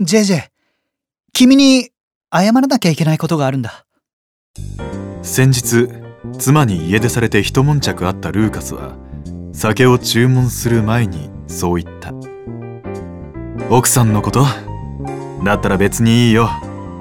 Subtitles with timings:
[0.00, 0.44] JJ
[1.32, 1.90] 君に
[2.32, 3.84] 謝らなきゃいけないことがあるんだ。
[5.22, 5.88] 先日
[6.38, 8.96] 妻に家出されて一悶着あったルーカスは
[9.52, 12.12] 酒を注文する前にそう言った。
[13.70, 14.44] 奥さんのこと
[15.44, 16.48] だったら別にいいよ。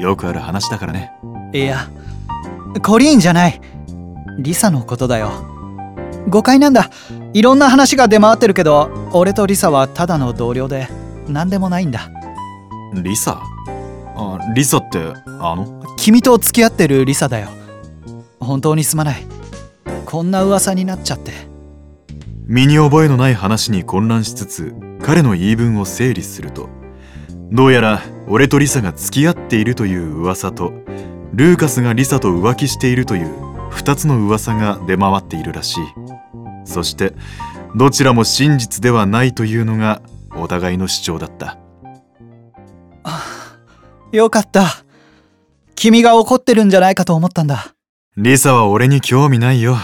[0.00, 1.12] よくある話だからね。
[1.52, 1.88] いや
[2.82, 3.60] コリーンじゃない。
[4.38, 5.30] リサのことだよ。
[6.28, 6.90] 誤解なんだ。
[7.34, 10.88] いろんな話が出回ってるけど俺とリサはただの同僚で
[11.28, 12.10] 何でもないんだ
[12.94, 13.42] リサ？
[14.16, 14.98] あリサって
[15.40, 15.82] あの？
[15.96, 17.48] 君と付き合ってるリサだよ。
[18.40, 19.24] 本当にすまない。
[20.06, 21.32] こんな噂になっちゃって。
[22.46, 26.68] 身に覚えのない話に混乱しつつ彼の言い分を整理すると
[27.52, 30.72] どうやら俺とリサが付き合っているという噂と
[31.32, 33.28] ルーカスがリサと浮気しているという
[33.70, 35.84] 2つの噂が出回っているらしい。
[36.64, 37.14] そして
[37.76, 40.02] どちらも真実ではないというのが
[40.34, 41.56] お互いの主張だった
[44.12, 44.84] よかった。
[45.76, 47.76] 君が怒ってるんじゃないかと思ったんだ。
[48.16, 49.76] リサは俺に興味ないよ。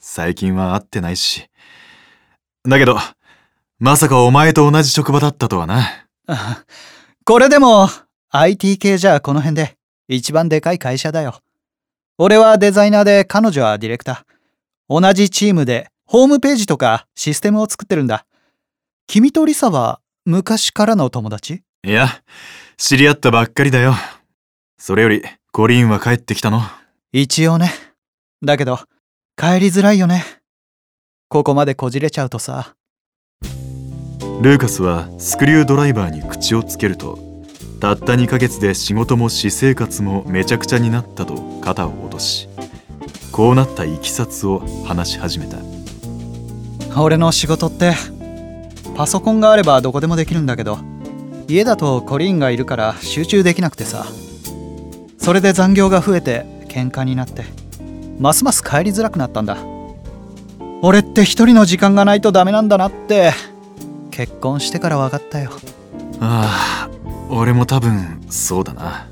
[0.00, 1.48] 最近は会ってないし。
[2.64, 2.98] だけど
[3.78, 5.88] まさかお前と同じ職場だったとはな。
[7.24, 7.88] これでも
[8.30, 9.76] IT 系じゃこの辺で
[10.08, 11.38] 一番でかい会社だよ。
[12.18, 15.00] 俺はデザイナーで彼女はディレクター。
[15.00, 18.26] 同じチームでホームページとかシステムを作ってるんだ。
[19.06, 21.62] 君とリサは昔からの友達？
[21.84, 22.08] いや
[22.82, 23.92] 知り合ったばっかりだよ。
[24.78, 26.62] それよりコリンは帰ってきたの？
[27.12, 27.70] 一応ね。
[28.42, 28.78] だけど
[29.36, 30.24] 帰りづらいよね。
[31.28, 32.74] ここまでこじれちゃうとさ。
[34.40, 37.18] ルーカスはスクリュードライバーに口をつけると
[37.80, 42.48] たった2ヶ月で仕事も私生活もめちゃくちゃになったと肩を落とし
[43.30, 45.58] こうなったいきさつを話し始めた。
[46.98, 47.92] 俺の仕事って
[48.96, 50.78] パソコンがあればどこでもできるんだけど
[51.50, 54.06] 家だとコリーンがいるから集中できなくてさ。
[55.18, 57.44] それで残業が増えて喧嘩になって。
[58.20, 59.58] ますます帰りづらくなったんだ。
[60.82, 63.32] 俺って一人の時間がないとダメなんだなって
[64.12, 65.50] 結婚してから分かったよ。
[66.20, 66.90] ああ
[67.28, 69.08] 俺も多分そうだな。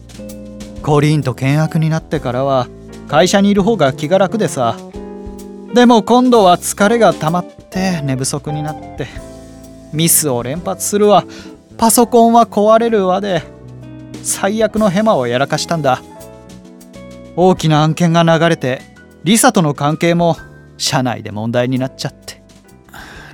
[0.82, 2.69] コリーンと険悪になってからは
[3.09, 4.77] 会社にいる方が気が楽でさ。
[5.75, 9.09] でも今度は疲れが溜まって寝不足になって。
[9.93, 11.25] ミスを連発するわ
[11.78, 13.43] パソコンは壊れるわで
[14.25, 16.03] 最悪のヘマをやらかしたんだ。
[17.37, 18.83] 大きな案件が流れて
[19.22, 20.37] リサとの関係も
[20.77, 22.43] 社内で問題になっちゃって。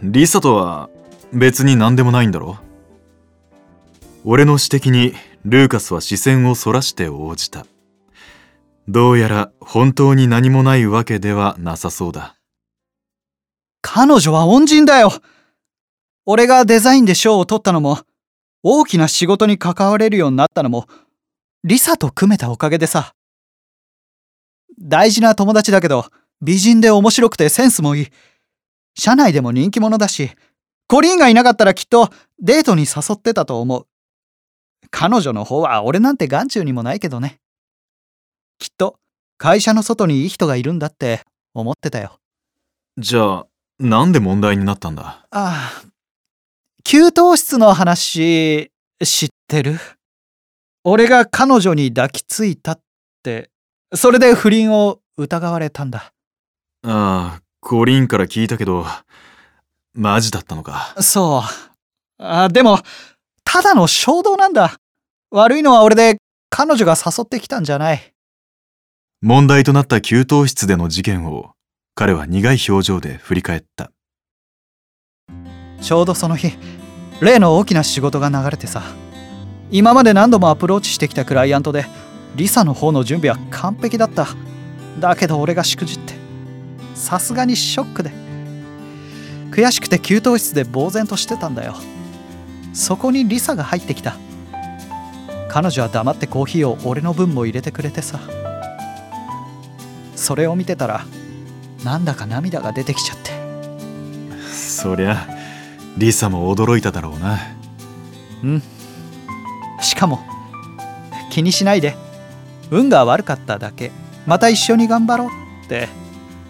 [0.03, 0.91] リサとは
[1.33, 2.59] 別に何でもないんだろ
[4.25, 5.15] 俺の指摘に
[5.47, 7.67] ルーカスは視線をそらして応じた。
[8.87, 12.37] どうやら本当に何もないわけではなさそうだ。
[13.81, 15.13] 彼女は恩人だよ。
[16.27, 18.01] 俺がデザインで賞を取ったのも
[18.67, 20.87] 大きな仕事に関われるようになったのも
[21.65, 23.15] リサと組めたおかげでさ。
[24.81, 26.07] 大事な友達だけど
[26.41, 28.07] 美人で面白くてセンスもいい。
[28.97, 30.31] 社内でも人気者だし
[30.89, 32.09] コリンがいなかったらきっと
[32.41, 33.87] デートに誘ってたと思う。
[34.91, 37.41] 彼女の方は俺なんて眼中にもないけどね。
[38.59, 38.99] きっと
[39.37, 41.21] 会社の外にいい人がいるんだって
[41.53, 42.19] 思ってたよ。
[42.97, 43.47] じゃあ
[43.79, 45.27] なんで問題になったんだ？
[45.31, 45.85] ああ
[46.87, 48.71] 給湯室の話
[49.03, 49.79] 知ってる？
[50.85, 52.81] 俺が彼女に抱きついたっ
[53.23, 53.51] て。
[53.95, 56.13] それで不倫を疑われたんだ。
[56.83, 58.85] ああコリンから聞いたけど
[59.95, 60.95] マジだったのか。
[61.01, 61.43] そ
[62.19, 62.23] う。
[62.23, 62.79] あでも
[63.45, 64.77] ただの衝動なんだ。
[65.31, 66.19] 悪いのは俺で
[66.51, 68.13] 彼女が誘ってきたんじゃない。
[69.23, 71.53] 問題となった給湯室での事件を
[71.95, 73.91] 彼は苦い表情で振り返った。
[75.81, 76.53] ちょうどその日
[77.21, 78.83] 例の大きな仕事が流れてさ。
[79.71, 81.87] 今まで何度もアプローチしてきたクライアントで
[82.37, 84.29] リサの方の準備は完璧だった。
[85.01, 86.15] だけど俺がしくじって。
[86.95, 88.13] さすがにショックで。
[89.51, 91.75] 悔しくて給湯室で呆然としてたんだよ。
[92.73, 94.17] そこにリサが入ってきた。
[95.49, 98.21] 彼女は黙ってコーヒーを俺の分も入れてくれてさ。
[100.17, 101.05] それを見てたら
[101.85, 103.31] なんだか涙が出てきちゃって。
[104.53, 105.34] そりゃ。
[105.97, 107.39] リサも驚いただろうな。
[108.43, 108.63] うん。
[109.81, 110.21] しかも
[111.31, 111.97] 気にしないで。
[112.71, 113.93] 運が悪かっただけ。
[114.27, 115.29] また一緒に頑張ろう
[115.67, 115.89] って。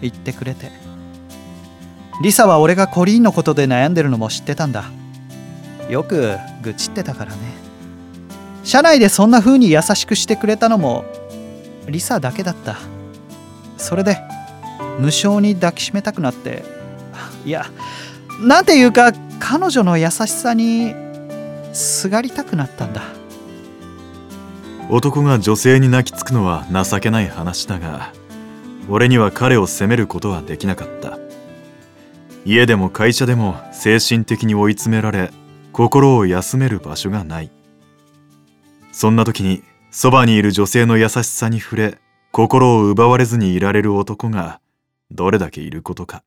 [0.01, 0.71] 言ってくれて。
[2.21, 4.85] リサは俺がコリーンのことで悩んでるのも知ってたんだ。
[5.89, 7.37] よく愚痴ってたからね。
[8.63, 11.05] 社内でそんな風に優しくしてくれたのも
[11.87, 12.77] リサだけだった。
[13.77, 14.17] それで
[14.99, 16.63] 無性に抱きしめたくなって。
[17.45, 17.65] いや
[18.41, 19.11] なんていうか
[19.47, 20.95] 彼女の優しさに
[21.71, 23.03] すがりたくなったんだ。
[24.89, 28.11] 男が女性に泣きつくのは情けない話だが
[28.89, 31.19] 俺には彼を責めることはできなかった。
[32.43, 35.29] 家でも会社でも精神的に追い詰められ
[35.73, 37.51] 心を休める場所がない。
[38.91, 39.61] そんな時に
[39.91, 41.99] そばにいる女性の優しさに触れ
[42.31, 44.59] 心を奪われずにいられる男が
[45.11, 46.23] どれだけいることか。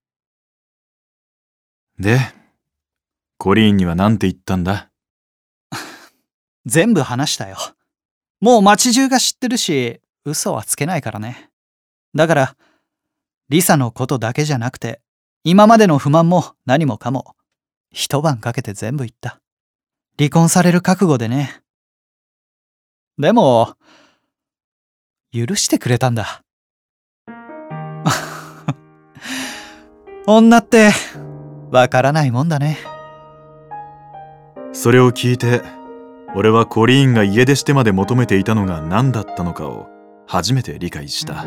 [1.99, 2.21] で
[3.39, 4.91] コリーンには何て言ったんだ？
[6.67, 7.57] 全部話したよ。
[8.41, 11.51] もう街中が知ってるし、嘘はつけないからね。
[12.15, 12.57] だから、
[13.49, 15.01] リサのことだけじゃなくて、
[15.45, 17.37] 今までの不満も何もかも、
[17.93, 19.41] 一晩かけて全部言った。
[20.19, 21.63] 離婚される覚悟でね。
[23.19, 23.77] でも、
[25.33, 26.43] 許してくれたんだ。
[30.27, 30.91] 女って、
[31.71, 32.79] わからないもんだね。
[34.81, 35.61] それを聞いて
[36.37, 39.89] 俺はコリーンが家出してまで求めていたのが何だったのかを
[40.29, 41.47] 初めて理解した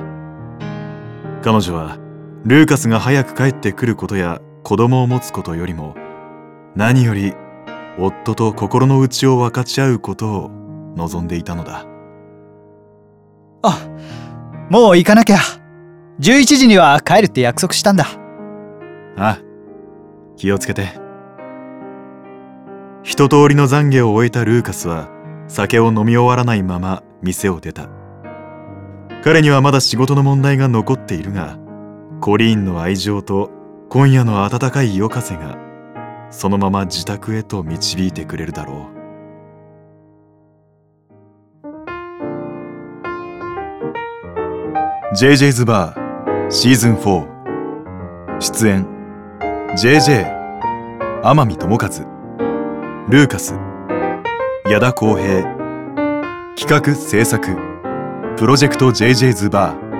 [1.41, 1.97] 彼女は
[2.43, 5.95] ルーカスが早く帰ってくることや子供を持つことよりも
[6.75, 7.33] 何より
[7.97, 10.49] 夫と心の内を分かち合うことを
[10.97, 11.85] 望んでいたのだ
[13.61, 13.87] あ、
[14.69, 15.37] もう行かなきゃ。
[16.19, 18.07] 11時には帰るって約束したんだ。
[19.15, 19.39] あ
[20.35, 21.00] 気をつけて
[23.03, 25.09] 一通りの懺悔を終えたルーカスは
[25.47, 27.89] 酒を飲み終わらないまま店を出た。
[29.23, 31.57] 彼にはまだ仕事の問題が残っているが
[32.21, 33.51] コリーンの愛情と
[33.89, 35.57] 今夜の暖かい夜風が
[36.29, 39.01] そのまま自宅へと導いてくれるだろう。
[45.13, 48.87] JJ's バーシーズン4出演
[49.75, 52.20] JJ 天海智和。
[53.11, 53.55] ルーカス。
[54.71, 55.43] 矢田浩平。
[56.55, 57.45] 企画制作。
[58.37, 59.90] プロジェクト JJ's バー。